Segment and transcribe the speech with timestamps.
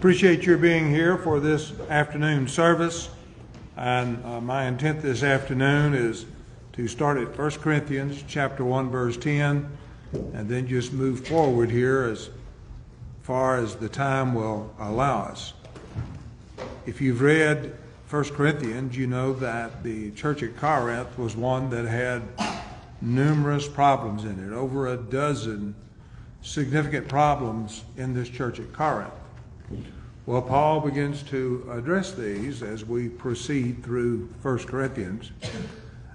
[0.00, 3.10] Appreciate your being here for this afternoon service.
[3.76, 6.24] And uh, my intent this afternoon is
[6.72, 9.68] to start at 1 Corinthians chapter 1 verse 10
[10.32, 12.30] and then just move forward here as
[13.20, 15.52] far as the time will allow us.
[16.86, 17.76] If you've read
[18.08, 22.22] 1 Corinthians, you know that the church at Corinth was one that had
[23.02, 25.74] numerous problems in it, over a dozen
[26.40, 29.12] significant problems in this church at Corinth.
[30.26, 35.32] Well, Paul begins to address these as we proceed through 1 Corinthians.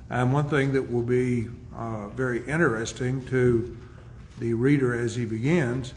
[0.09, 3.75] And one thing that will be uh, very interesting to
[4.39, 5.93] the reader as he begins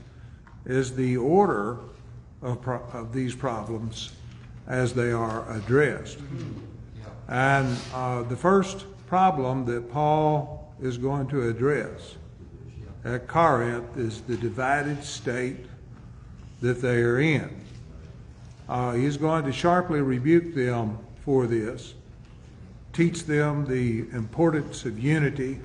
[0.65, 1.79] is the order
[2.43, 4.13] of, pro- of these problems
[4.67, 6.19] as they are addressed.
[7.29, 12.17] And uh, the first problem that Paul is going to address
[13.05, 15.67] at Corinth is the divided state
[16.61, 17.51] that they are in.
[18.69, 21.95] Uh, he's going to sharply rebuke them for this,
[22.93, 25.59] teach them the importance of unity,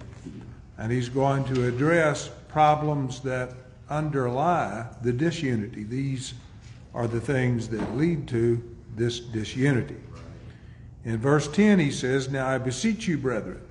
[0.78, 3.54] and he's going to address problems that
[3.90, 5.84] underlie the disunity.
[5.84, 6.34] These
[6.94, 8.62] are the things that lead to
[8.96, 9.98] this disunity.
[11.06, 13.62] In verse 10, he says, Now I beseech you, brethren,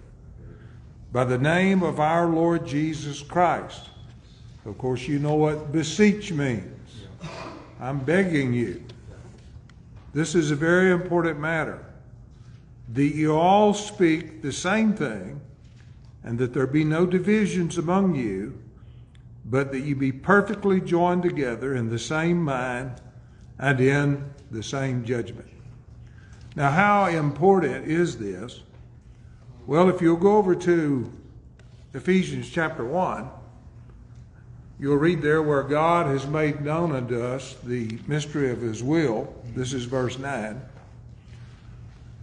[1.12, 3.89] by the name of our Lord Jesus Christ.
[4.67, 6.81] Of course, you know what beseech means.
[7.83, 8.80] I'm begging you.
[10.14, 11.84] This is a very important matter.
[12.92, 15.41] That you all speak the same thing,
[16.22, 18.56] and that there be no divisions among you,
[19.44, 23.00] but that you be perfectly joined together in the same mind
[23.58, 25.48] and in the same judgment.
[26.55, 28.60] Now, how important is this?
[29.66, 31.12] Well, if you'll go over to
[31.94, 33.28] Ephesians chapter 1,
[34.83, 39.33] you'll read there where God has made known unto us the mystery of his will.
[39.55, 40.61] This is verse 9.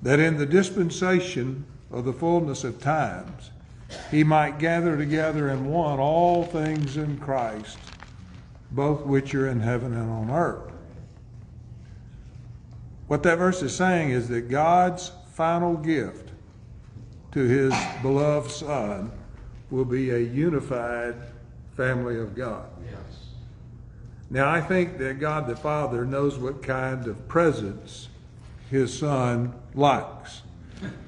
[0.02, 3.52] That in the dispensation of the fullness of times,
[4.12, 7.78] he might gather together in one all things in Christ,
[8.72, 10.74] both which are in heaven and on earth.
[13.08, 16.32] What that verse is saying is that God's final gift
[17.32, 19.14] to his beloved Son
[19.72, 21.16] will be a unified
[21.80, 22.66] family of God.
[22.84, 23.30] Yes.
[24.30, 28.10] Now, I think that God the Father knows what kind of presents
[28.70, 30.42] his Son likes.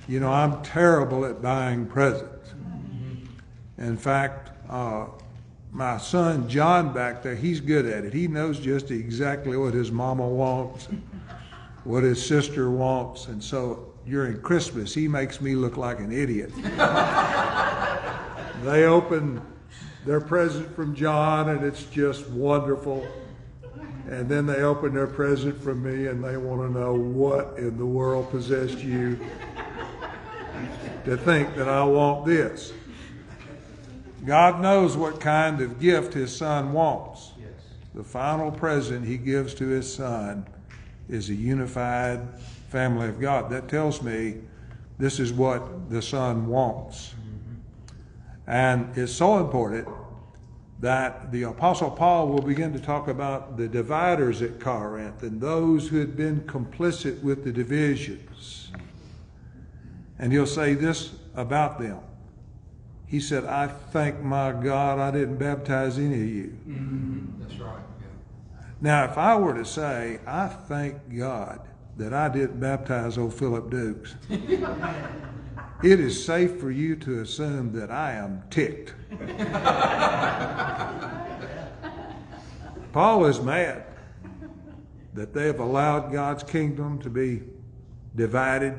[0.08, 2.54] You know, I'm terrible at buying presents.
[3.78, 5.08] In fact, uh,
[5.74, 8.14] my son John back there, he's good at it.
[8.14, 10.88] He knows just exactly what his mama wants,
[11.84, 16.54] what his sister wants, and so during Christmas, he makes me look like an idiot.
[18.64, 19.42] they open
[20.06, 23.08] their present from John, and it's just wonderful.
[24.10, 27.78] And then they open their present from me, and they want to know what in
[27.78, 29.20] the world possessed you
[31.06, 32.74] to think that I want this.
[34.26, 37.32] God knows what kind of gift his son wants.
[37.40, 37.50] Yes.
[37.96, 40.46] The final present he gives to his son
[41.10, 42.22] is a unified
[42.70, 43.50] family of God.
[43.50, 44.42] That tells me
[45.00, 47.16] this is what the son wants.
[48.48, 49.88] And it's so important
[50.82, 55.88] that the Apostle Paul will begin to talk about the dividers at Corinth and those
[55.88, 58.72] who had been complicit with the divisions.
[60.18, 62.00] And he'll say this about them.
[63.06, 66.58] He said, I thank my God I didn't baptize any of you.
[66.68, 67.42] Mm-hmm.
[67.42, 67.80] That's right.
[68.00, 68.08] Yeah.
[68.80, 71.60] Now, if I were to say, I thank God
[71.98, 74.16] that I didn't baptize old Philip Dukes,
[75.84, 78.94] it is safe for you to assume that I am ticked.
[82.94, 83.86] Paul is mad
[85.14, 87.42] that they have allowed God's kingdom to be
[88.16, 88.76] divided.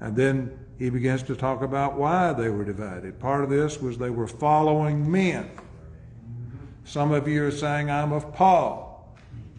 [0.00, 3.18] And then he begins to talk about why they were divided.
[3.18, 5.50] Part of this was they were following men.
[6.84, 9.16] Some of you are saying, I'm of Paul,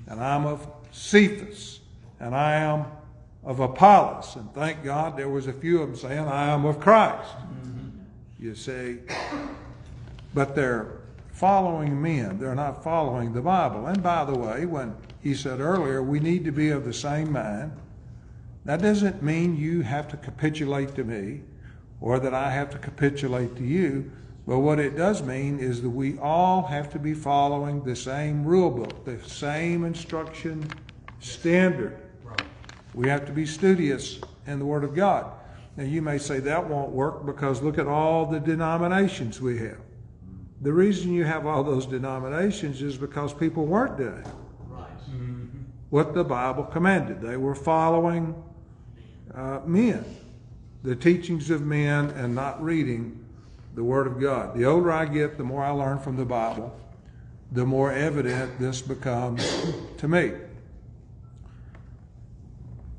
[0.08, 1.80] and I'm of Cephas,
[2.20, 2.86] and I am
[3.46, 4.36] of Apollos.
[4.36, 7.30] And thank God there was a few of them saying, I am of Christ.
[8.40, 8.98] You see,
[10.34, 11.00] but they're
[11.32, 12.38] following men.
[12.40, 13.88] They're not following the Bible.
[13.88, 17.32] And by the way, when he said earlier, we need to be of the same
[17.32, 17.72] mind,
[18.66, 21.42] that doesn't mean you have to capitulate to me
[22.02, 24.12] or that I have to capitulate to you.
[24.48, 28.44] But what it does mean is that we all have to be following the same
[28.44, 30.68] rule book, the same instruction
[31.20, 32.05] standard.
[32.96, 35.32] We have to be studious in the Word of God.
[35.76, 39.80] Now, you may say that won't work because look at all the denominations we have.
[40.62, 44.24] The reason you have all those denominations is because people weren't doing.
[44.70, 44.88] Right.
[45.90, 47.22] what the Bible commanded.
[47.22, 48.42] They were following
[49.34, 50.06] uh, men,
[50.84, 53.26] the teachings of men, and not reading
[53.76, 54.56] the Word of God.
[54.56, 56.74] The older I get, the more I learn from the Bible,
[57.52, 59.66] the more evident this becomes
[59.98, 60.32] to me.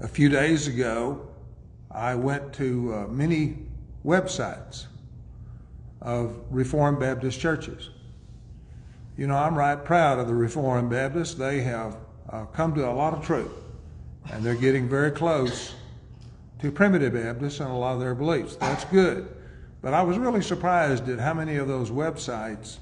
[0.07, 1.27] A few days ago,
[1.91, 3.59] I went to uh, many
[4.05, 4.87] websites
[6.01, 7.91] of Reformed Baptist churches.
[9.17, 11.35] You know, I'm right proud of the Reformed Baptists.
[11.35, 11.97] They have
[12.31, 13.51] uh, come to a lot of truth,
[14.31, 15.75] and they're getting very close
[16.61, 18.55] to primitive Baptists and a lot of their beliefs.
[18.55, 19.29] That's good.
[19.83, 22.77] But I was really surprised at how many of those websites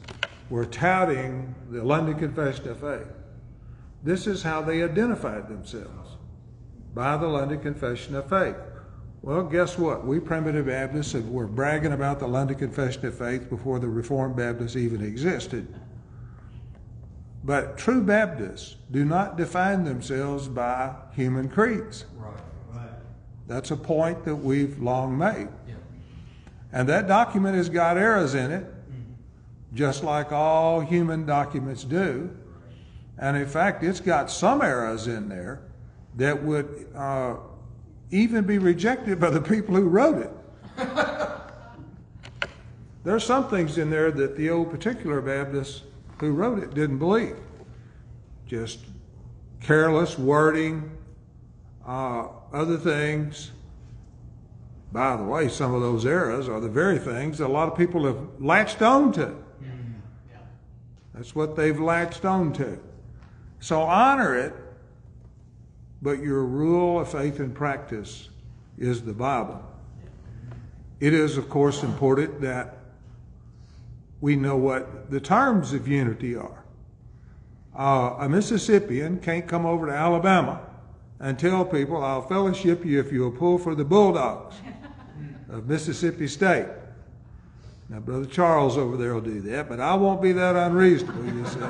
[0.51, 3.09] were touting the London Confession of Faith.
[4.03, 6.14] This is how they identified themselves
[6.95, 8.57] by the London Confession of Faith.
[9.23, 10.07] Well, guess what?
[10.07, 14.77] We primitive Baptists were bragging about the London Confession of Faith before the Reformed Baptists
[14.77, 15.67] even existed.
[17.43, 22.05] But true Baptists do not define themselves by human creeds.
[22.17, 22.33] Right.
[22.73, 22.89] right.
[23.47, 25.49] That's a point that we've long made.
[25.67, 25.75] Yeah.
[26.73, 29.77] And that document has got errors in it, mm-hmm.
[29.77, 32.31] just like all human documents do.
[33.19, 35.63] And in fact, it's got some errors in there
[36.17, 37.37] that would uh,
[38.11, 40.31] even be rejected by the people who wrote it.
[43.05, 45.83] there are some things in there that the old particular Baptists
[46.21, 47.37] who wrote it didn't believe.
[48.47, 48.81] Just
[49.61, 50.97] careless wording,
[51.87, 53.51] uh, other things.
[54.93, 57.77] By the way, some of those errors are the very things that a lot of
[57.77, 59.35] people have latched on to.
[61.15, 62.79] That's what they've latched on to.
[63.61, 64.55] So honor it,
[66.05, 68.29] but your rule of faith and practice
[68.77, 69.65] is the Bible.
[71.01, 72.77] It is, of course, important that
[74.21, 76.63] we know what the terms of unity are.
[77.75, 80.61] Uh, a Mississippian can't come over to Alabama
[81.21, 84.57] and tell people, I'll fellowship you if you'll pull for the Bulldogs
[85.49, 86.67] of Mississippi State.
[87.89, 91.47] Now, Brother Charles over there will do that, but I won't be that unreasonable, you
[91.47, 91.61] see.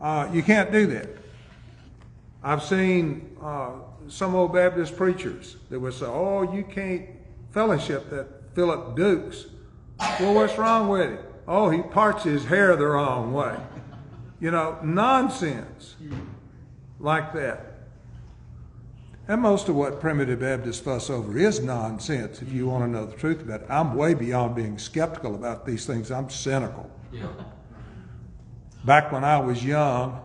[0.00, 1.23] Uh, you can't do that.
[2.44, 3.70] I've seen uh,
[4.06, 7.06] some old Baptist preachers that would say, oh, you can't
[7.52, 9.46] fellowship that Philip Dukes.
[10.20, 11.20] Well, what's wrong with it?
[11.48, 13.56] Oh, he parts his hair the wrong way.
[14.40, 15.94] You know, nonsense
[17.00, 17.70] like that.
[19.26, 23.06] And most of what primitive Baptists fuss over is nonsense, if you want to know
[23.06, 23.66] the truth about it.
[23.70, 26.10] I'm way beyond being skeptical about these things.
[26.10, 26.90] I'm cynical.
[27.10, 27.28] Yeah.
[28.84, 30.20] Back when I was young,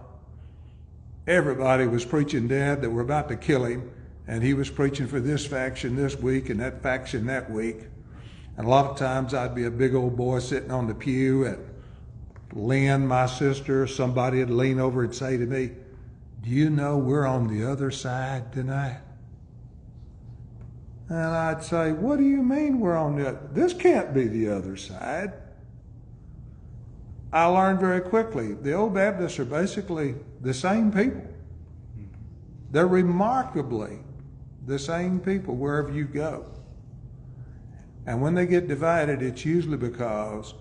[1.27, 3.91] everybody was preaching dad that we were about to kill him,
[4.27, 7.77] and he was preaching for this faction this week and that faction that week.
[8.57, 11.45] And a lot of times I'd be a big old boy sitting on the pew,
[11.45, 11.57] and
[12.53, 15.71] Lynn, my sister, somebody would lean over and say to me,
[16.41, 18.99] Do you know we're on the other side tonight?
[21.09, 23.37] And I'd say, What do you mean we're on the?
[23.51, 25.33] This can't be the other side.
[27.31, 31.25] I learned very quickly the old Baptists are basically the same people.
[32.71, 33.99] They're remarkably
[34.65, 36.45] the same people wherever you go.
[38.05, 40.53] And when they get divided, it's usually because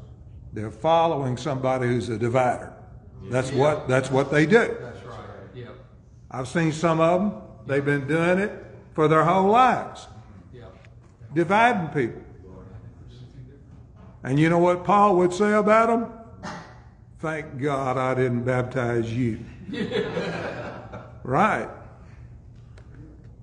[0.52, 2.72] they're following somebody who's a divider.
[3.30, 4.76] That's what that's what they do.
[4.80, 5.19] That's right.
[5.54, 5.75] Yep.
[6.30, 7.42] I've seen some of them.
[7.66, 8.52] They've been doing it
[8.94, 10.08] for their whole lives,
[10.54, 10.75] Yep.
[11.35, 12.23] dividing people.
[14.23, 16.52] And you know what Paul would say about them?
[17.20, 19.38] Thank God I didn't baptize you.
[21.22, 21.68] right.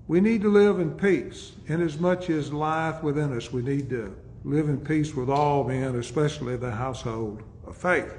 [0.07, 1.53] We need to live in peace.
[1.67, 6.55] Inasmuch as life within us, we need to live in peace with all men, especially
[6.57, 8.13] the household of faith.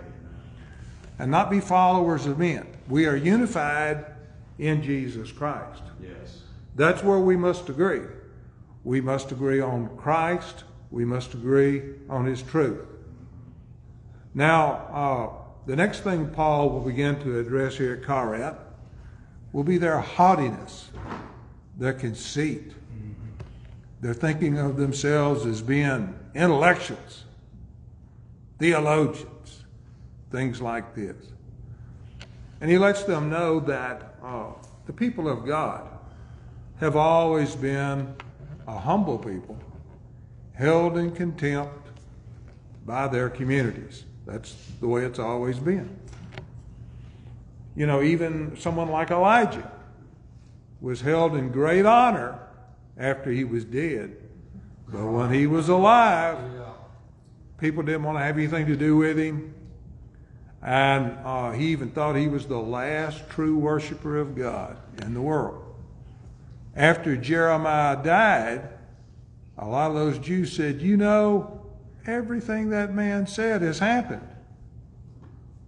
[1.19, 2.67] And not be followers of men.
[2.89, 4.05] We are unified
[4.59, 5.83] in Jesus Christ.
[6.03, 6.43] Yes.
[6.75, 8.03] That's where we must agree.
[8.85, 10.65] We must agree on Christ.
[10.91, 12.85] We must agree on His truth.
[14.35, 18.57] Now, uh, the next thing Paul will begin to address here at Corinth
[19.53, 20.91] will be their haughtiness,
[21.77, 22.73] their conceit.
[24.01, 27.25] They're thinking of themselves as being intellectuals,
[28.59, 29.65] theologians,
[30.31, 31.17] things like this.
[32.61, 34.53] And he lets them know that uh,
[34.87, 35.89] the people of God
[36.81, 38.15] have always been
[38.67, 39.59] a humble people,
[40.55, 41.89] held in contempt
[42.85, 44.05] by their communities.
[44.27, 45.89] That's the way it's always been.
[47.77, 49.71] You know, even someone like Elijah
[50.81, 52.39] was held in great honor
[52.99, 54.17] after he was dead.
[54.89, 56.39] But when he was alive,
[57.59, 59.55] people didn't want to have anything to do with him.
[60.63, 65.21] And uh, he even thought he was the last true worshiper of God in the
[65.21, 65.63] world.
[66.75, 68.69] After Jeremiah died,
[69.59, 71.56] a lot of those Jews said, You know,
[72.07, 74.27] everything that man said has happened.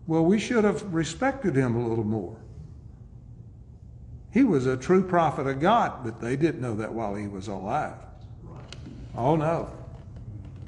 [0.07, 2.37] Well, we should have respected him a little more.
[4.31, 7.49] He was a true prophet of God, but they didn't know that while he was
[7.49, 7.97] alive.
[9.17, 9.71] Oh, no.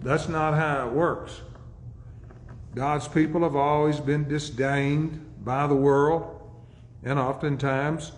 [0.02, 1.40] That's not how it works.
[2.74, 6.40] God's people have always been disdained by the world,
[7.02, 8.12] and oftentimes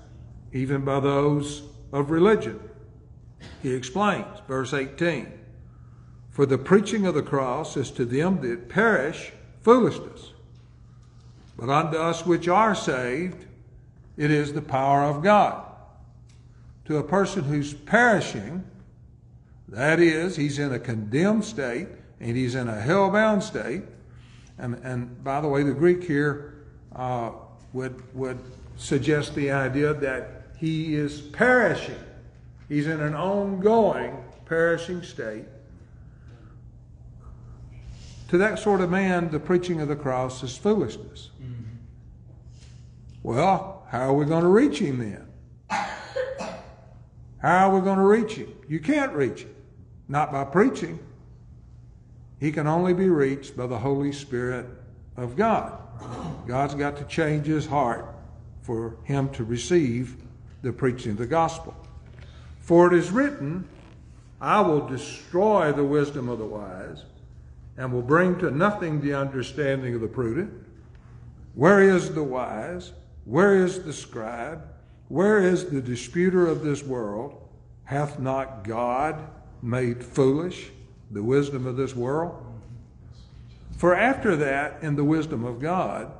[0.52, 2.60] even by those of religion.
[3.62, 5.41] He explains, verse 18
[6.32, 10.32] For the preaching of the cross is to them that perish foolishness,
[11.58, 13.44] but unto us which are saved,
[14.16, 15.64] it is the power of God.
[16.86, 18.64] To a person who's perishing,
[19.68, 23.82] that is, he's in a condemned state and he's in a hell-bound state.
[24.58, 26.64] And, and by the way, the Greek here
[26.96, 27.32] uh,
[27.72, 28.38] would, would
[28.76, 32.02] suggest the idea that he is perishing.
[32.68, 35.44] He's in an ongoing perishing state.
[38.32, 41.28] To that sort of man, the preaching of the cross is foolishness.
[41.38, 41.76] Mm-hmm.
[43.22, 45.28] Well, how are we going to reach him then?
[47.42, 48.50] How are we going to reach him?
[48.66, 49.54] You can't reach him.
[50.08, 50.98] Not by preaching.
[52.40, 54.64] He can only be reached by the Holy Spirit
[55.18, 55.78] of God.
[56.46, 58.14] God's got to change his heart
[58.62, 60.16] for him to receive
[60.62, 61.76] the preaching of the gospel.
[62.60, 63.68] For it is written,
[64.40, 67.04] I will destroy the wisdom of the wise
[67.76, 70.52] and will bring to nothing the understanding of the prudent.
[71.54, 72.92] Where is the wise?
[73.24, 74.62] Where is the scribe?
[75.08, 77.38] Where is the disputer of this world?
[77.84, 79.28] Hath not God
[79.62, 80.70] made foolish
[81.10, 82.44] the wisdom of this world?
[83.76, 86.12] For after that, in the wisdom of God,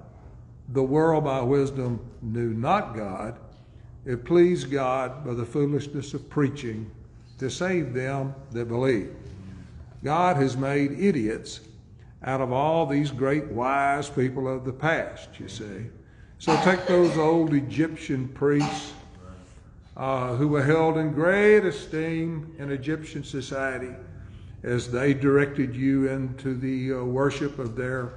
[0.68, 3.38] the world by wisdom knew not God.
[4.04, 6.90] It pleased God by the foolishness of preaching
[7.38, 9.14] to save them that believe.
[10.02, 11.60] God has made idiots
[12.24, 15.86] out of all these great wise people of the past, you see.
[16.38, 18.92] So take those old Egyptian priests
[19.96, 23.94] uh, who were held in great esteem in Egyptian society
[24.62, 28.14] as they directed you into the uh, worship of their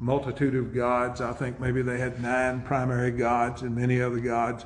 [0.00, 1.20] multitude of gods.
[1.20, 4.64] I think maybe they had nine primary gods and many other gods.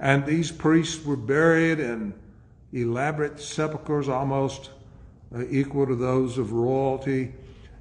[0.00, 2.14] And these priests were buried in
[2.72, 4.70] elaborate sepulchres almost
[5.48, 7.32] equal to those of royalty.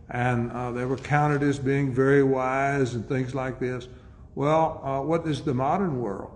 [0.09, 3.87] And uh, they were counted as being very wise and things like this.
[4.35, 6.31] Well, uh, what does the modern world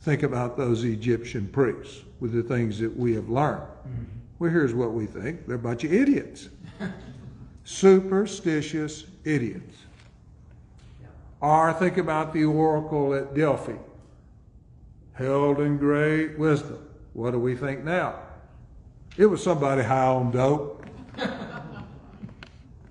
[0.00, 3.62] think about those Egyptian priests with the things that we have learned?
[3.62, 4.04] Mm-hmm.
[4.38, 6.48] Well, here's what we think they're a bunch of idiots,
[7.64, 9.78] superstitious idiots.
[11.40, 13.74] Or think about the oracle at Delphi,
[15.12, 16.78] held in great wisdom.
[17.12, 18.20] What do we think now?
[19.16, 20.86] It was somebody high on dope.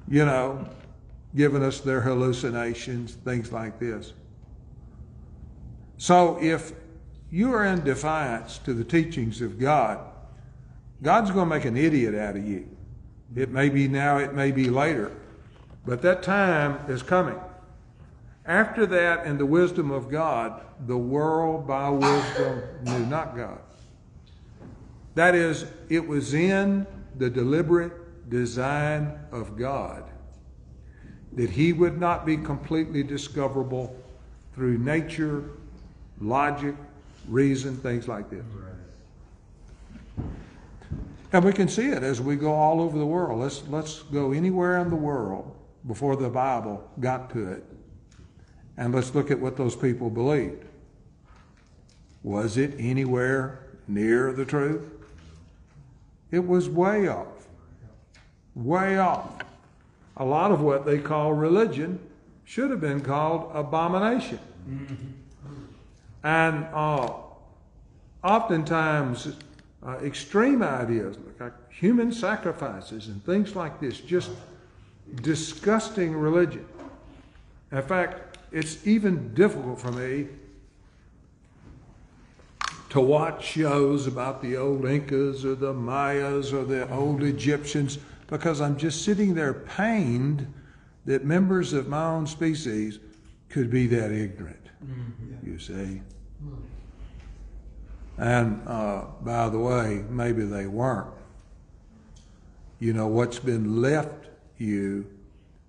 [0.07, 0.67] you know,
[1.35, 4.13] giving us their hallucinations, things like this.
[5.97, 6.73] So if
[7.31, 9.99] you are in defiance to the teachings of God,
[11.01, 12.67] God's going to make an idiot out of you.
[13.35, 15.11] It may be now, it may be later,
[15.85, 17.39] but that time is coming.
[18.45, 23.59] After that, in the wisdom of God, the world by wisdom knew not God.
[25.15, 26.87] That is, it was in
[27.17, 30.05] the deliberate design of God
[31.33, 33.95] that he would not be completely discoverable
[34.53, 35.43] through nature,
[36.19, 36.75] logic,
[37.27, 38.43] reason, things like this.
[41.33, 43.39] And we can see it as we go all over the world.
[43.39, 45.55] Let's, let's go anywhere in the world
[45.87, 47.63] before the Bible got to it.
[48.75, 50.65] And let's look at what those people believed.
[52.23, 55.00] Was it anywhere near the truth?
[56.31, 57.27] It was way off.
[58.55, 59.43] Way off
[60.17, 61.99] a lot of what they call religion
[62.43, 64.39] should have been called abomination.
[64.69, 64.95] Mm-hmm.
[66.23, 67.13] And uh,
[68.23, 69.35] oftentimes,
[69.83, 74.29] uh, extreme ideas like human sacrifices and things like this, just
[75.21, 76.65] disgusting religion.
[77.71, 80.27] In fact, it's even difficult for me
[82.91, 88.59] to watch shows about the old Incas or the Mayas or the old Egyptians because
[88.59, 90.53] I'm just sitting there pained
[91.05, 92.99] that members of my own species
[93.47, 95.49] could be that ignorant, mm-hmm.
[95.49, 96.01] you see.
[98.17, 101.13] And uh, by the way, maybe they weren't.
[102.79, 105.07] You know, what's been left you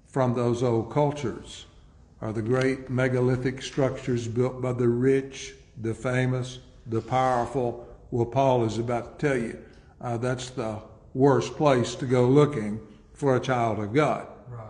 [0.09, 1.67] from those old cultures
[2.21, 7.89] are the great megalithic structures built by the rich, the famous, the powerful.
[8.11, 9.59] Well, Paul is about to tell you
[10.01, 10.79] uh, that's the
[11.15, 12.81] worst place to go looking
[13.13, 14.27] for a child of God.
[14.49, 14.67] Right.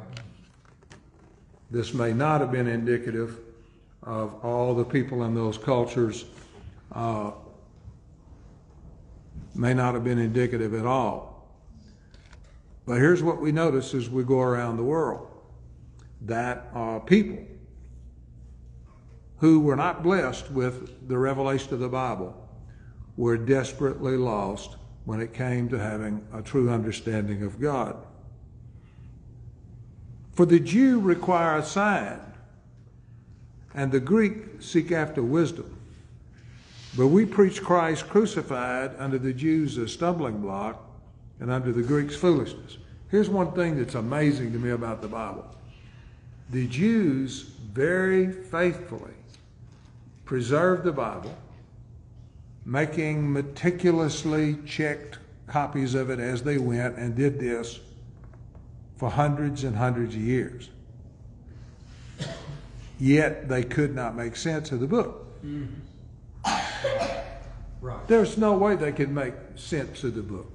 [1.71, 3.39] This may not have been indicative
[4.03, 6.25] of all the people in those cultures,
[6.93, 7.31] uh,
[9.55, 11.49] may not have been indicative at all.
[12.85, 15.29] But here's what we notice as we go around the world
[16.23, 17.39] that uh, people
[19.43, 22.33] who were not blessed with the revelation of the Bible
[23.17, 27.97] were desperately lost when it came to having a true understanding of God.
[30.31, 32.21] For the Jew require a sign,
[33.75, 35.77] and the Greek seek after wisdom.
[36.97, 40.89] But we preach Christ crucified under the Jews a stumbling block
[41.41, 42.79] and under the Greeks foolishness.
[43.11, 45.53] Here's one thing that's amazing to me about the Bible.
[46.51, 49.15] The Jews very faithfully
[50.33, 51.37] preserved the Bible,
[52.65, 57.81] making meticulously checked copies of it as they went, and did this
[58.97, 60.71] for hundreds and hundreds of years.
[62.99, 65.27] Yet they could not make sense of the book.
[67.83, 68.09] Right.
[68.09, 70.51] There's no way they could make sense of the book.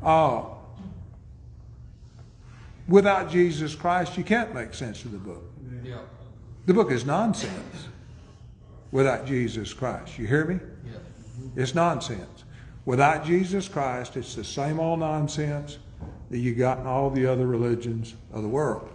[0.00, 0.44] Uh,
[2.86, 5.42] without Jesus Christ, you can't make sense of the book.
[5.82, 5.96] Yeah.
[6.66, 7.88] The book is nonsense
[8.92, 10.18] without Jesus Christ.
[10.18, 10.58] You hear me?
[10.86, 10.98] Yeah.
[11.56, 12.44] It's nonsense.
[12.84, 15.78] Without Jesus Christ, it's the same old nonsense
[16.30, 18.88] that you got in all the other religions of the world.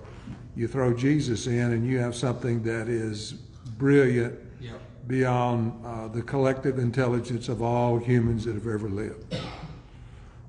[0.55, 3.33] You throw Jesus in, and you have something that is
[3.77, 4.71] brilliant Yeah.
[5.07, 9.35] beyond uh, the collective intelligence of all humans that have ever lived.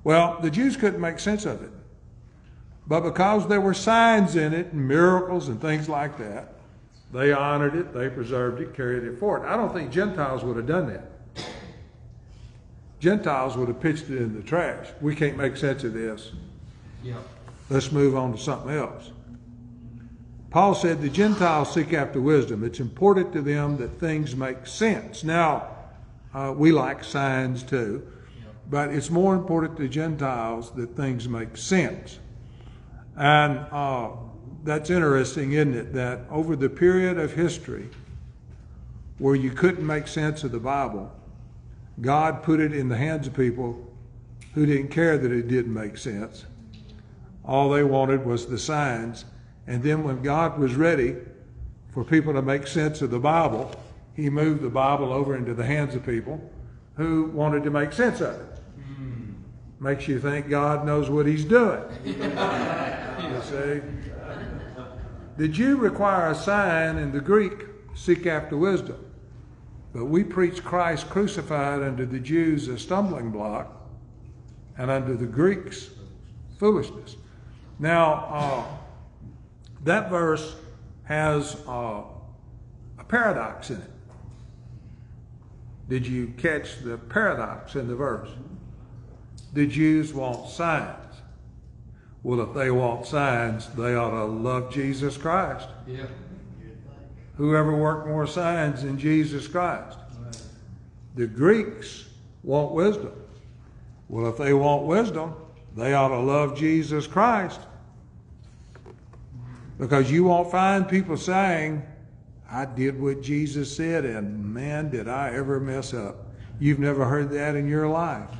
[0.03, 1.71] Well, the Jews couldn't make sense of it.
[2.87, 6.54] But because there were signs in it, and miracles and things like that,
[7.15, 9.45] they honored it, they preserved it, carried it forward.
[9.45, 11.45] I don't think Gentiles would have done that.
[12.99, 14.87] Gentiles would have pitched it in the trash.
[14.99, 16.33] We can't make sense of this.
[17.01, 17.15] Yeah.
[17.69, 19.11] Let's move on to something else.
[20.49, 22.65] Paul said the Gentiles seek after wisdom.
[22.65, 25.23] It's important to them that things make sense.
[25.23, 25.69] Now,
[26.33, 28.05] uh, we like signs too,
[28.69, 32.19] but it's more important to Gentiles that things make sense.
[33.15, 34.09] And uh,
[34.65, 35.93] that's interesting, isn't it?
[35.93, 37.87] That over the period of history
[39.19, 41.11] where you couldn't make sense of the Bible,
[42.01, 43.79] God put it in the hands of people
[44.53, 46.45] who didn't care that it didn't make sense.
[47.45, 49.25] All they wanted was the signs.
[49.67, 51.15] And then when God was ready
[51.93, 53.71] for people to make sense of the Bible,
[54.15, 56.51] He moved the Bible over into the hands of people
[56.95, 58.59] who wanted to make sense of it.
[58.77, 59.33] Hmm.
[59.79, 61.83] Makes you think God knows what He's doing.
[62.05, 62.13] you
[63.43, 63.81] see?
[65.37, 69.03] The Jew require a sign, and the Greek seek after wisdom.
[69.93, 73.87] But we preach Christ crucified unto the Jews a stumbling block,
[74.77, 75.89] and unto the Greeks
[76.57, 77.15] foolishness.
[77.79, 78.63] Now, uh,
[79.83, 80.55] that verse
[81.03, 82.03] has uh,
[82.97, 83.91] a paradox in it.
[85.87, 88.29] Did you catch the paradox in the verse?
[89.53, 91.04] The Jews want signs.
[92.25, 95.67] Well, if they want signs, they ought to love Jesus Christ.
[95.85, 96.07] Yeah.
[97.37, 99.99] Whoever worked more signs than Jesus Christ?
[101.13, 102.05] The Greeks
[102.41, 103.11] want wisdom.
[104.09, 105.35] Well, if they want wisdom,
[105.77, 107.59] they ought to love Jesus Christ.
[109.77, 111.83] Because you won't find people saying,
[112.49, 116.25] I did what Jesus said, and man, did I ever mess up.
[116.59, 118.31] You've never heard that in your life.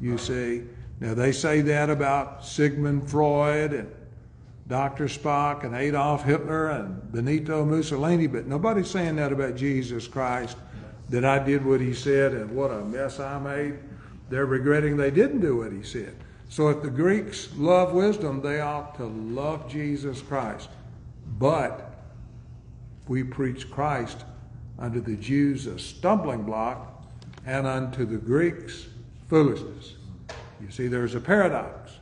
[0.00, 0.64] You see,
[1.00, 3.92] now they say that about Sigmund Freud and
[4.68, 5.04] Dr.
[5.04, 10.56] Spock and Adolf Hitler and Benito Mussolini, but nobody's saying that about Jesus Christ,
[11.10, 13.78] that I did what he said and what a mess I made.
[14.28, 16.16] They're regretting they didn't do what he said.
[16.48, 20.68] So if the Greeks love wisdom, they ought to love Jesus Christ.
[21.38, 21.94] But
[23.06, 24.24] we preach Christ
[24.78, 27.04] unto the Jews a stumbling block
[27.44, 28.86] and unto the Greeks
[29.28, 29.95] foolishness.
[30.60, 31.92] You see, there's a paradox.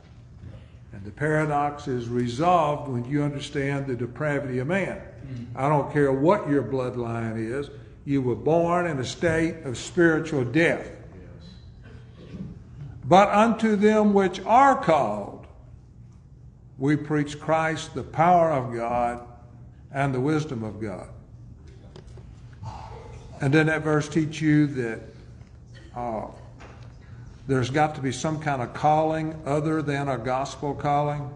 [0.93, 5.01] And the paradox is resolved when you understand the depravity of man.
[5.55, 7.69] I don't care what your bloodline is,
[8.05, 10.87] you were born in a state of spiritual death.
[13.03, 15.47] But unto them which are called,
[16.77, 19.27] we preach Christ, the power of God,
[19.91, 21.07] and the wisdom of God.
[23.41, 25.01] And then that verse teach you that
[25.95, 26.27] uh,
[27.47, 31.29] there's got to be some kind of calling other than a gospel calling.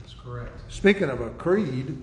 [0.00, 0.52] That's correct.
[0.68, 1.96] Speaking of a creed,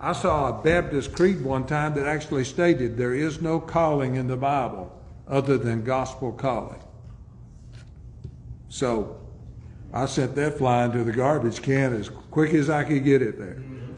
[0.00, 4.26] I saw a Baptist creed one time that actually stated there is no calling in
[4.26, 4.92] the Bible
[5.28, 6.82] other than gospel calling.
[8.68, 9.18] So
[9.92, 13.38] I sent that flying to the garbage can as quick as I could get it
[13.38, 13.54] there.
[13.54, 13.92] Mm-hmm.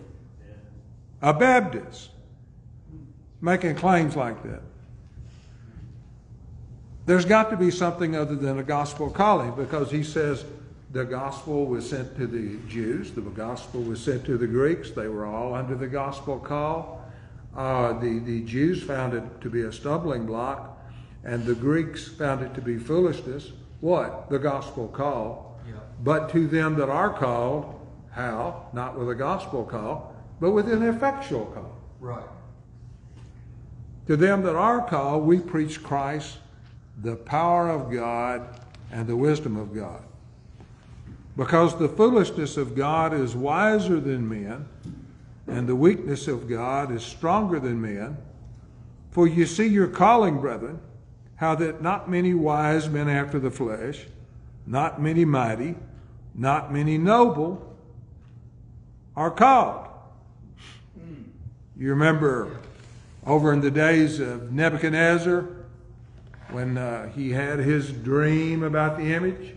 [1.22, 2.10] A Baptist
[3.40, 4.62] making claims like that.
[7.08, 10.44] There's got to be something other than a gospel calling because he says
[10.90, 14.90] the gospel was sent to the Jews, the gospel was sent to the Greeks.
[14.90, 17.02] They were all under the gospel call.
[17.56, 20.84] Uh, the, the Jews found it to be a stumbling block,
[21.24, 23.52] and the Greeks found it to be foolishness.
[23.80, 24.28] What?
[24.28, 25.58] The gospel call.
[25.66, 25.76] Yeah.
[26.04, 27.74] But to them that are called,
[28.10, 28.68] how?
[28.74, 31.74] Not with a gospel call, but with an effectual call.
[32.00, 32.28] Right.
[34.08, 36.36] To them that are called, we preach Christ,
[37.02, 40.02] the power of God, and the wisdom of God.
[41.36, 44.68] Because the foolishness of God is wiser than men,
[45.46, 48.16] and the weakness of God is stronger than men.
[49.10, 50.80] For you see your calling, brethren,
[51.36, 54.06] how that not many wise men after the flesh,
[54.66, 55.76] not many mighty,
[56.34, 57.76] not many noble
[59.16, 59.86] are called.
[61.76, 62.58] You remember
[63.24, 65.57] over in the days of Nebuchadnezzar
[66.50, 69.54] when uh, he had his dream about the image?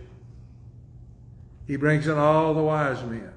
[1.66, 3.32] He brings in all the wise men,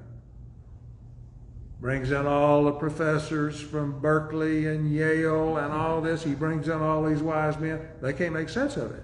[1.80, 6.24] brings in all the professors from Berkeley and Yale and all this.
[6.24, 7.88] He brings in all these wise men.
[8.02, 9.04] They can't make sense of it.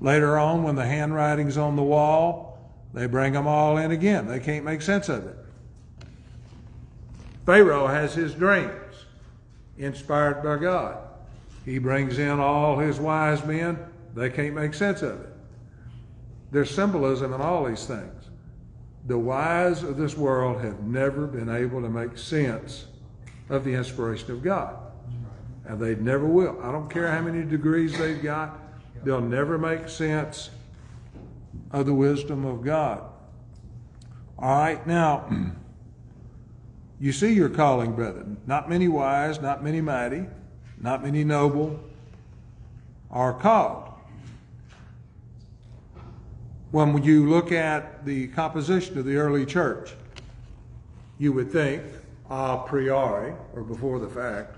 [0.00, 2.58] Later on, when the handwriting's on the wall,
[2.92, 4.26] they bring them all in again.
[4.26, 5.36] They can't make sense of it.
[7.46, 8.72] Pharaoh has his dreams
[9.76, 11.03] inspired by God.
[11.64, 13.78] He brings in all his wise men.
[14.14, 15.28] They can't make sense of it.
[16.50, 18.28] There's symbolism in all these things.
[19.06, 22.86] The wise of this world have never been able to make sense
[23.48, 24.76] of the inspiration of God.
[25.66, 26.58] And they never will.
[26.62, 28.58] I don't care how many degrees they've got,
[29.02, 30.50] they'll never make sense
[31.70, 33.02] of the wisdom of God.
[34.38, 35.28] All right, now,
[37.00, 38.36] you see your calling, brethren.
[38.46, 40.26] Not many wise, not many mighty,
[40.80, 41.80] not many noble
[43.10, 43.88] are called.
[46.70, 49.94] When you look at the composition of the early church,
[51.18, 51.82] you would think,
[52.28, 54.56] a priori, or before the fact,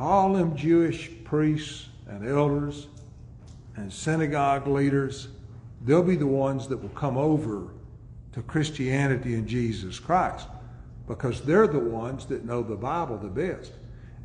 [0.00, 2.88] all them Jewish priests and elders
[3.76, 5.28] and synagogue leaders,
[5.84, 7.68] they'll be the ones that will come over
[8.32, 10.48] to Christianity and Jesus Christ
[11.06, 13.72] because they're the ones that know the Bible the best.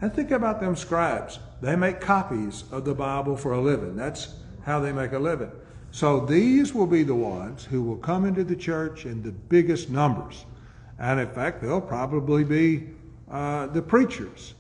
[0.02, 1.40] And think about them scribes.
[1.62, 3.96] They make copies of the Bible for a living.
[3.96, 4.34] That's
[4.64, 5.52] how they make a living.
[5.92, 9.90] So these will be the ones who will come into the church in the biggest
[9.90, 10.46] numbers.
[11.00, 12.90] And in fact, they'll probably be
[13.30, 14.54] uh, the preachers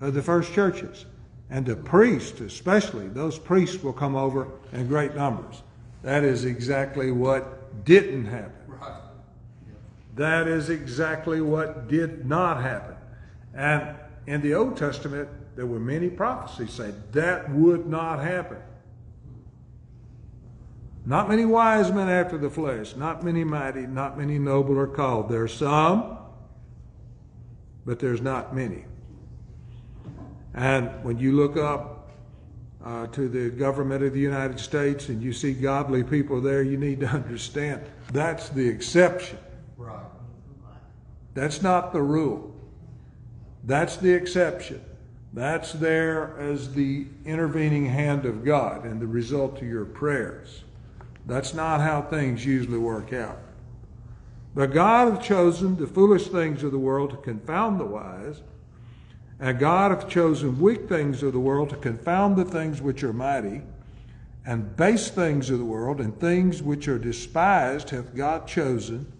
[0.00, 1.04] of the first churches.
[1.50, 5.62] And the priests, especially, those priests will come over in great numbers.
[6.02, 8.52] That is exactly what didn't happen.
[8.66, 9.00] Right.
[10.16, 12.96] That is exactly what did not happen.
[13.54, 18.58] And in the Old Testament, there were many prophecies saying that would not happen.
[21.06, 25.28] Not many wise men after the flesh, not many mighty, not many noble are called.
[25.28, 26.16] There's some,
[27.84, 28.86] but there's not many.
[30.54, 32.10] And when you look up
[32.82, 36.78] uh, to the government of the United States and you see godly people there, you
[36.78, 37.82] need to understand
[38.12, 39.38] that's the exception.
[39.76, 40.04] Right.
[41.34, 42.53] That's not the rule.
[43.66, 44.84] That's the exception.
[45.32, 50.62] That's there as the intervening hand of God and the result of your prayers.
[51.26, 53.38] That's not how things usually work out.
[54.54, 58.42] But God hath chosen the foolish things of the world to confound the wise,
[59.40, 63.12] and God hath chosen weak things of the world to confound the things which are
[63.12, 63.62] mighty,
[64.46, 69.10] and base things of the world and things which are despised hath God chosen,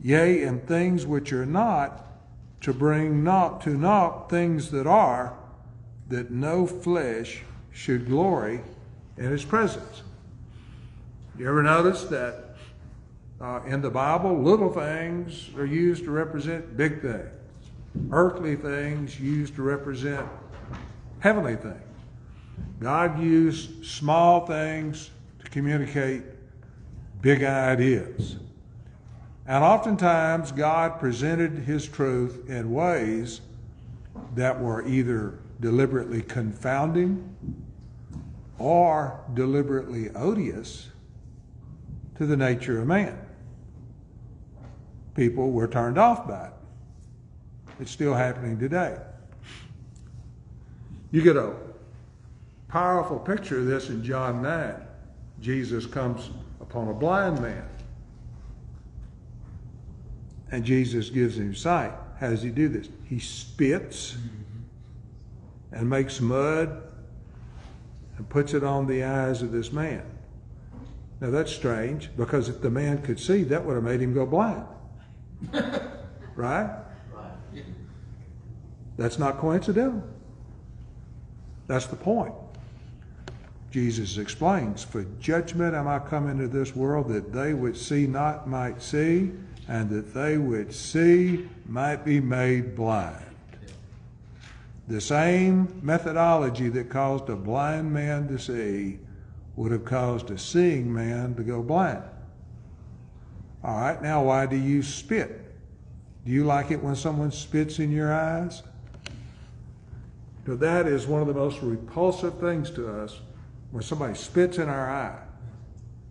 [0.00, 2.06] yea, and things which are not,
[2.62, 5.36] to bring not to naught things that are,
[6.08, 8.60] that no flesh should glory
[9.16, 10.02] in his presence.
[11.38, 12.56] You ever notice that
[13.40, 17.30] uh, in the Bible, little things are used to represent big things,
[18.12, 20.26] earthly things used to represent
[21.18, 21.82] heavenly things.
[22.78, 25.10] God used small things
[25.42, 26.22] to communicate
[27.20, 28.36] big ideas.
[29.46, 33.40] And oftentimes, God presented His truth in ways
[34.34, 37.34] that were either deliberately confounding
[38.58, 40.88] or deliberately odious
[42.16, 43.18] to the nature of man.
[45.14, 46.52] people were turned off by it.
[47.80, 48.96] It's still happening today.
[51.10, 51.54] You get a
[52.68, 54.74] powerful picture of this in John 9.
[55.40, 57.68] Jesus comes upon a blind man.
[60.52, 61.92] And Jesus gives him sight.
[62.20, 62.88] How does he do this?
[63.04, 64.16] He spits
[65.72, 66.82] and makes mud
[68.16, 70.04] and puts it on the eyes of this man.
[71.20, 74.26] Now that's strange because if the man could see, that would have made him go
[74.26, 74.66] blind.
[76.36, 76.70] right?
[78.96, 80.04] That's not coincidental.
[81.66, 82.34] That's the point.
[83.70, 88.46] Jesus explains, For judgment am I come into this world that they which see not
[88.46, 89.32] might see,
[89.68, 93.24] and that they which see might be made blind.
[94.88, 98.98] The same methodology that caused a blind man to see
[99.56, 102.02] would have caused a seeing man to go blind.
[103.62, 105.54] All right, now why do you spit?
[106.24, 108.62] Do you like it when someone spits in your eyes?
[110.46, 113.20] Now, that is one of the most repulsive things to us
[113.70, 115.22] when somebody spits in our eye.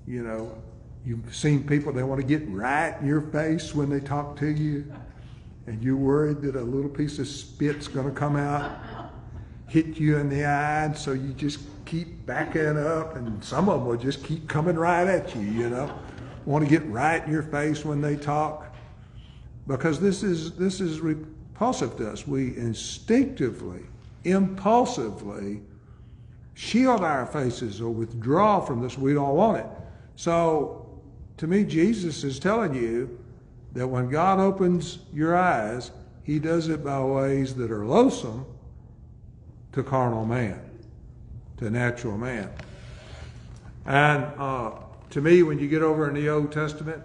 [0.08, 0.58] You know,
[1.06, 4.48] you've seen people, they want to get right in your face when they talk to
[4.48, 4.92] you,
[5.68, 8.80] and you're worried that a little piece of spit's going to come out,
[9.68, 13.80] hit you in the eye, and so you just keep backing up, and some of
[13.80, 15.98] them will just keep coming right at you, you know.
[16.46, 18.76] Want to get right in your face when they talk.
[19.68, 22.26] Because this is this is repulsive to us.
[22.26, 23.84] We instinctively
[24.24, 25.62] impulsively
[26.54, 28.98] shield our faces or withdraw from this.
[28.98, 29.66] We don't want it.
[30.16, 30.81] So,
[31.42, 33.18] to me, Jesus is telling you
[33.74, 35.90] that when God opens your eyes,
[36.22, 38.46] He does it by ways that are loathsome
[39.72, 40.62] to carnal man,
[41.58, 42.48] to natural man.
[43.88, 44.74] And uh,
[45.10, 47.02] to me, when you get over in the Old Testament,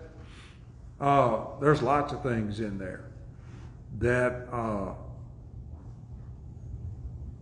[1.00, 3.06] uh, there's lots of things in there
[4.00, 4.92] that uh,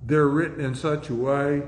[0.06, 1.64] they're written in such a way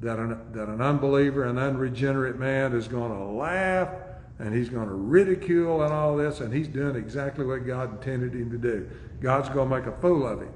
[0.00, 3.90] that an, that an unbeliever, an unregenerate man is going to laugh
[4.38, 8.34] and he's going to ridicule and all this, and he's doing exactly what God intended
[8.34, 8.88] him to do.
[9.20, 10.52] God's going to make a fool of him.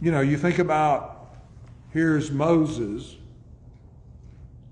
[0.00, 1.36] You know, you think about
[1.90, 3.16] here's Moses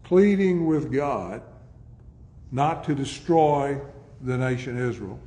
[0.03, 1.43] pleading with God
[2.51, 3.81] not to destroy
[4.23, 5.21] the nation Israel.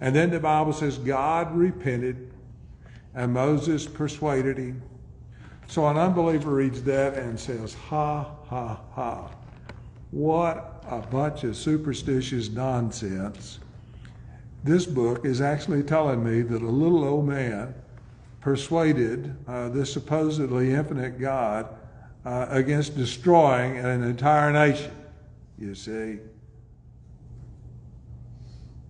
[0.00, 2.32] And then the Bible says God repented
[3.14, 4.82] and Moses persuaded him.
[5.66, 9.30] So an unbeliever reads that and says, Ha, ha, ha.
[10.14, 13.58] What a bunch of superstitious nonsense.
[14.62, 17.74] This book is actually telling me that a little old man
[18.40, 21.66] persuaded uh, this supposedly infinite God
[22.24, 24.92] uh, against destroying an entire nation,
[25.58, 26.20] you see.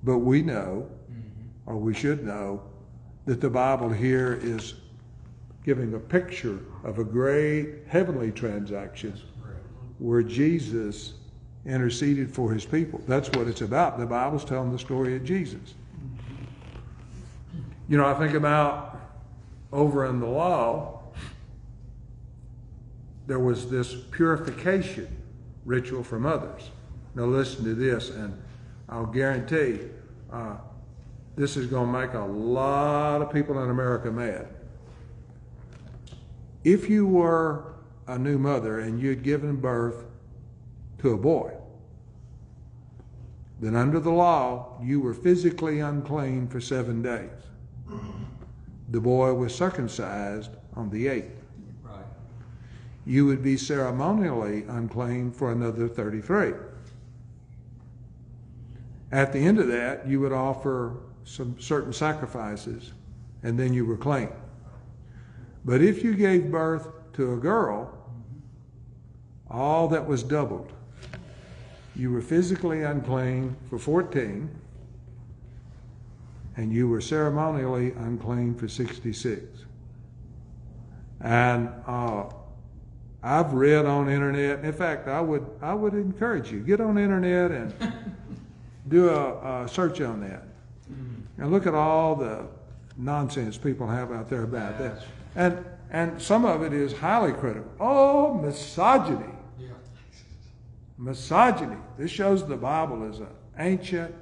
[0.02, 0.90] But we know,
[1.64, 2.64] or we should know,
[3.24, 4.74] that the Bible here is
[5.64, 9.18] giving a picture of a great heavenly transaction
[9.98, 11.14] where Jesus
[11.66, 13.00] interceded for his people.
[13.06, 13.98] That's what it's about.
[13.98, 15.74] The Bible's telling the story of Jesus.
[17.88, 18.98] You know, I think about
[19.72, 21.02] over in the law,
[23.26, 25.08] there was this purification
[25.64, 26.70] ritual from others.
[27.14, 28.40] Now, listen to this, and
[28.88, 29.80] I'll guarantee
[30.32, 30.56] uh,
[31.36, 34.48] this is going to make a lot of people in America mad.
[36.64, 37.73] If you were
[38.06, 40.04] a new mother and you'd given birth
[40.98, 41.52] to a boy,
[43.60, 47.30] then under the law, you were physically unclean for seven days.
[48.90, 51.42] The boy was circumcised on the eighth.
[51.82, 52.04] Right.
[53.06, 56.52] You would be ceremonially unclean for another 33.
[59.10, 62.92] At the end of that, you would offer some certain sacrifices,
[63.42, 64.28] and then you were clean.
[65.64, 67.92] But if you gave birth to a girl,
[69.50, 70.72] all that was doubled.
[71.96, 74.50] You were physically unclean for 14,
[76.56, 79.44] and you were ceremonially unclean for 66.
[81.20, 82.24] And uh,
[83.22, 84.64] I've read on internet.
[84.64, 87.74] In fact, I would I would encourage you get on internet and
[88.88, 90.42] do a, a search on that.
[91.38, 92.46] And look at all the
[92.96, 95.02] nonsense people have out there about that.
[95.34, 97.70] And and some of it is highly critical.
[97.78, 99.32] Oh, misogyny.
[99.58, 99.68] Yeah.
[100.98, 101.76] Misogyny.
[101.96, 104.14] This shows the Bible is an ancient,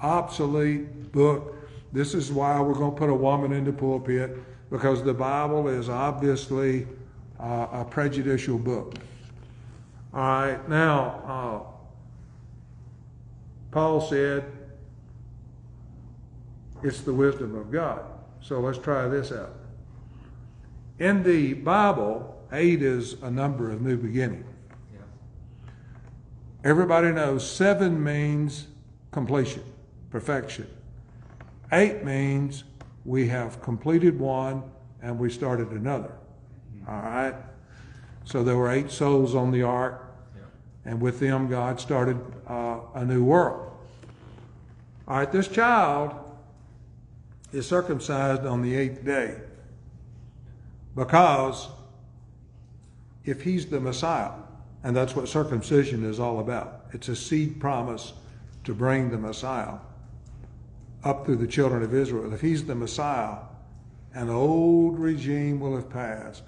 [0.00, 1.54] obsolete book.
[1.92, 4.36] This is why we're going to put a woman in the pulpit
[4.70, 6.86] because the Bible is obviously
[7.38, 8.94] uh, a prejudicial book.
[10.12, 11.76] All right, now, uh,
[13.70, 14.44] Paul said
[16.82, 18.04] It's the wisdom of God.
[18.40, 19.54] So let's try this out.
[20.98, 24.44] In the Bible, eight is a number of new beginning.
[24.94, 25.00] Yeah.
[26.64, 28.66] Everybody knows seven means
[29.10, 29.62] completion,
[30.10, 30.66] perfection.
[31.70, 32.64] Eight means
[33.04, 34.62] we have completed one
[35.02, 36.12] and we started another.
[36.88, 37.34] All right?
[38.24, 40.02] So there were eight souls on the ark,
[40.34, 40.42] Yeah.
[40.92, 43.70] and with them, God started uh, a new world.
[45.06, 46.12] All right, this child
[47.52, 49.36] is circumcised on the eighth day
[50.96, 51.68] because
[53.24, 54.32] if he's the Messiah,
[54.82, 58.14] and that's what circumcision is all about, it's a seed promise
[58.64, 59.74] to bring the Messiah
[61.04, 62.32] up through the children of Israel.
[62.32, 63.36] If he's the Messiah,
[64.14, 66.44] an old regime will have passed,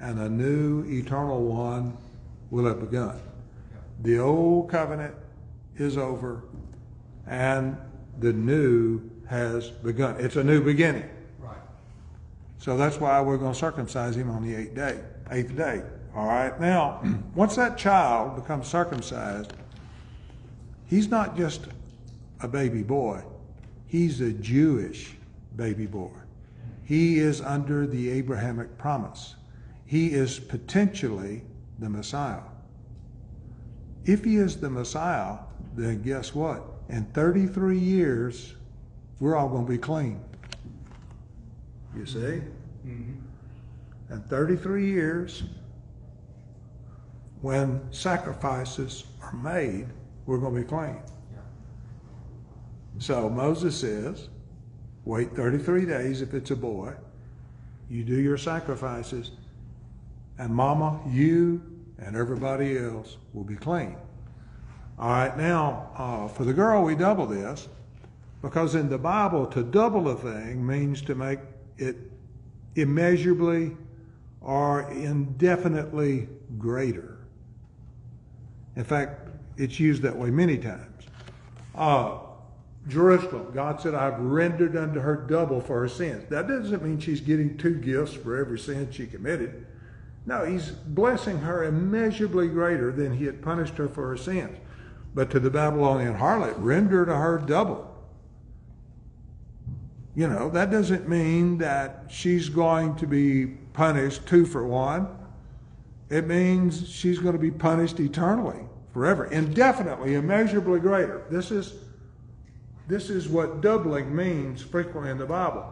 [0.00, 1.96] and a new eternal one
[2.50, 3.20] will have begun.
[4.02, 5.14] The old covenant
[5.76, 6.42] is over,
[7.26, 7.76] and
[8.18, 10.16] the new has begun.
[10.18, 11.08] It's a new beginning.
[12.62, 15.00] So that's why we're going to circumcise him on the eighth day.
[15.32, 15.82] Eighth day.
[16.14, 16.60] All right.
[16.60, 17.02] Now,
[17.34, 19.52] once that child becomes circumcised,
[20.86, 21.66] he's not just
[22.40, 23.20] a baby boy.
[23.88, 25.16] He's a Jewish
[25.56, 26.12] baby boy.
[26.84, 29.34] He is under the Abrahamic promise.
[29.84, 31.42] He is potentially
[31.80, 32.42] the Messiah.
[34.04, 35.38] If he is the Messiah,
[35.74, 36.62] then guess what?
[36.88, 38.54] In 33 years,
[39.18, 40.22] we're all going to be clean.
[41.96, 42.42] You see?
[42.86, 43.12] Mm-hmm.
[44.08, 45.42] And 33 years,
[47.40, 49.86] when sacrifices are made,
[50.26, 51.00] we're going to be clean.
[51.32, 51.40] Yeah.
[52.98, 54.28] So Moses says,
[55.04, 56.94] wait 33 days if it's a boy.
[57.90, 59.32] You do your sacrifices,
[60.38, 61.62] and mama, you
[61.98, 63.96] and everybody else will be clean.
[64.98, 67.68] All right, now, uh, for the girl, we double this
[68.40, 71.40] because in the Bible, to double a thing means to make
[71.82, 71.96] it
[72.76, 73.76] immeasurably
[74.40, 77.18] or indefinitely greater.
[78.76, 81.06] In fact, it's used that way many times.
[81.74, 82.18] Uh,
[82.88, 86.28] Jerusalem, God said, I've rendered unto her double for her sins.
[86.30, 89.66] That doesn't mean she's getting two gifts for every sin she committed.
[90.26, 94.58] No, he's blessing her immeasurably greater than he had punished her for her sins.
[95.14, 97.91] But to the Babylonian harlot, render to her double.
[100.14, 105.08] You know, that doesn't mean that she's going to be punished two for one.
[106.10, 111.24] It means she's going to be punished eternally, forever, indefinitely, immeasurably greater.
[111.30, 111.74] This is
[112.88, 115.64] this is what doubling means frequently in the Bible.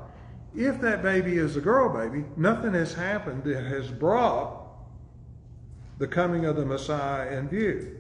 [0.57, 4.68] If that baby is a girl baby, nothing has happened that has brought
[5.98, 7.98] the coming of the Messiah in view.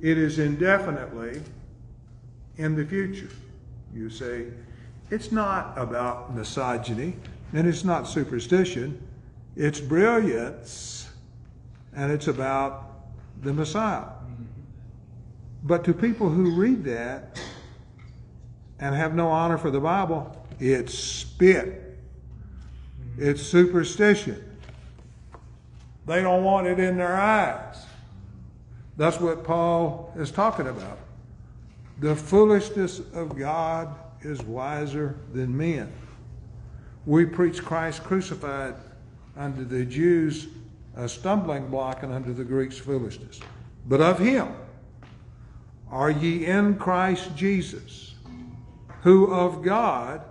[0.00, 1.42] It is indefinitely
[2.58, 3.30] in the future.
[3.92, 4.46] You say,
[5.10, 7.14] it's not about misogyny
[7.52, 9.00] and it's not superstition,
[9.56, 11.08] it's brilliance
[11.94, 12.90] and it's about
[13.42, 14.04] the Messiah.
[15.64, 17.40] But to people who read that
[18.78, 21.98] and have no honor for the Bible, it's spit.
[23.16, 24.44] It's superstition.
[26.06, 27.84] They don't want it in their eyes.
[28.96, 30.98] That's what Paul is talking about.
[32.00, 35.92] The foolishness of God is wiser than men.
[37.06, 38.74] We preach Christ crucified
[39.36, 40.48] unto the Jews
[40.96, 43.40] a stumbling block and unto the Greeks foolishness.
[43.86, 44.48] But of him
[45.90, 48.14] are ye in Christ Jesus,
[49.02, 50.22] who of God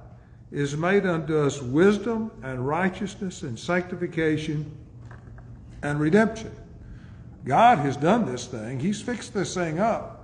[0.51, 4.69] is made unto us wisdom and righteousness and sanctification
[5.81, 6.51] and redemption.
[7.45, 8.79] God has done this thing.
[8.79, 10.17] He's fixed this thing up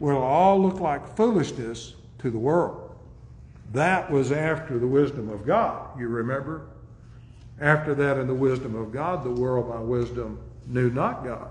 [0.00, 2.94] it'll all look like foolishness to the world.
[3.72, 6.66] That was after the wisdom of God, you remember?
[7.60, 11.50] After that, in the wisdom of God, the world by wisdom knew not God.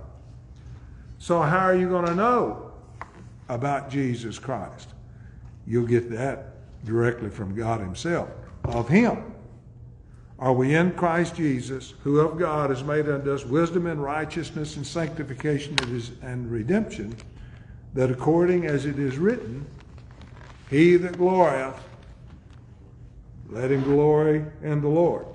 [1.20, 2.72] So, how are you going to know
[3.49, 4.89] about Jesus Christ?
[5.65, 6.53] You'll get that
[6.86, 8.30] directly from God Himself.
[8.63, 9.34] Of Him
[10.39, 14.78] are we in Christ Jesus, who of God has made unto us wisdom and righteousness
[14.78, 15.76] and sanctification
[16.22, 17.15] and redemption,
[17.95, 19.65] that according as it is written,
[20.70, 21.80] He that glorieth,
[23.49, 25.26] let him glory in the Lord.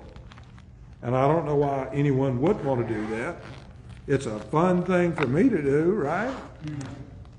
[1.01, 3.37] And I don't know why anyone would want to do that.
[4.07, 6.33] It's a fun thing for me to do, right?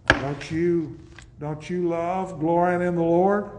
[0.08, 0.98] Don't you
[1.40, 3.50] don't you love glorying in the Lord?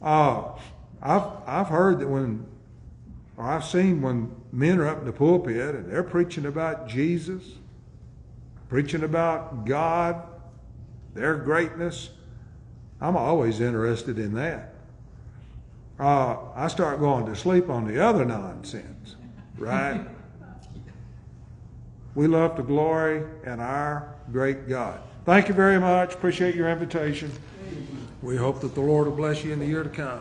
[0.00, 0.52] Uh,
[1.00, 2.46] I've I've heard that when
[3.36, 7.42] or I've seen when men are up in the pulpit and they're preaching about Jesus,
[8.68, 10.22] preaching about God,
[11.14, 12.10] their greatness.
[13.02, 14.74] I'm always interested in that.
[15.98, 19.16] Uh, I start going to sleep on the other nonsense,
[19.58, 20.06] right?
[22.14, 25.00] We love to glory in our great God.
[25.24, 26.14] Thank you very much.
[26.14, 27.32] Appreciate your invitation.
[28.22, 30.20] We hope that the Lord will bless you in the year to come.